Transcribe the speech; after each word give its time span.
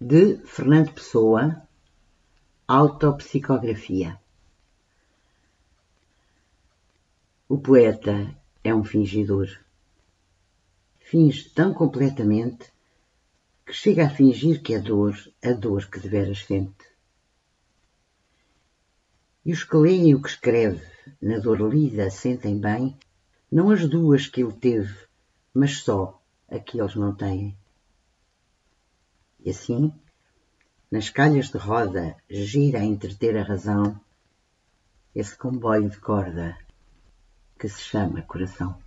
de 0.00 0.38
Fernando 0.44 0.92
Pessoa, 0.92 1.62
Autopsicografia. 2.66 4.18
O 7.48 7.58
poeta 7.58 8.36
é 8.64 8.74
um 8.74 8.82
fingidor. 8.82 9.48
Finge 10.98 11.48
tão 11.50 11.72
completamente 11.72 12.72
que 13.64 13.72
chega 13.72 14.06
a 14.06 14.10
fingir 14.10 14.62
que 14.62 14.74
é 14.74 14.80
dor 14.80 15.16
a 15.42 15.52
dor 15.52 15.88
que 15.88 16.00
deveras 16.00 16.44
sente. 16.44 16.84
E 19.46 19.52
os 19.52 19.62
que 19.62 19.76
leem 19.76 20.14
o 20.14 20.20
que 20.20 20.28
escreve, 20.28 20.84
na 21.22 21.38
dor 21.38 21.72
lida, 21.72 22.10
sentem 22.10 22.58
bem, 22.58 22.98
não 23.50 23.70
as 23.70 23.88
duas 23.88 24.26
que 24.26 24.42
ele 24.42 24.54
teve, 24.54 25.06
mas 25.54 25.78
só 25.78 26.20
a 26.48 26.58
que 26.58 26.80
eles 26.80 26.96
não 26.96 27.14
têm. 27.14 27.56
E 29.44 29.50
assim, 29.50 29.92
nas 30.90 31.10
calhas 31.10 31.50
de 31.50 31.58
roda, 31.58 32.16
gira 32.30 32.78
a 32.80 32.84
entreter 32.84 33.36
a 33.36 33.42
razão 33.42 34.00
esse 35.14 35.36
comboio 35.36 35.90
de 35.90 36.00
corda 36.00 36.56
que 37.58 37.68
se 37.68 37.80
chama 37.80 38.22
coração. 38.22 38.82